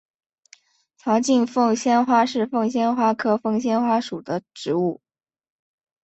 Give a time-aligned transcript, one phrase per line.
[0.97, 4.99] 槽茎凤仙花是凤仙花科凤仙花属的植物。